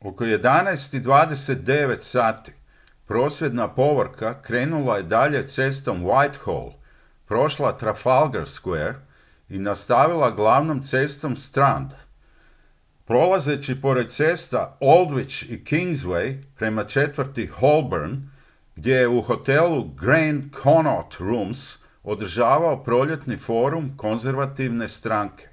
[0.00, 2.42] oko 11:29 h
[3.06, 6.72] prosvjedna povorka krenula je dalje cestom whitehall
[7.26, 8.94] prošla trafalgar square
[9.48, 11.90] i nastavila glavnom cestom strand
[13.06, 18.22] prolazeći pored cesta aldwych i kingsway prema četvrti holborn
[18.76, 25.46] gdje se u hotelu grand connaught rooms održavao proljetni forum konzervativne stranke